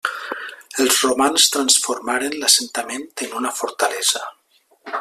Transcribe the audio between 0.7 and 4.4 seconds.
Els romans transformaren l'assentament en una fortalesa.